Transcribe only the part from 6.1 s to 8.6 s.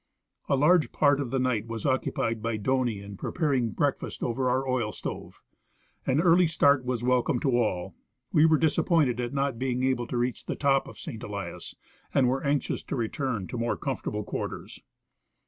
An early start was welcome to all; we were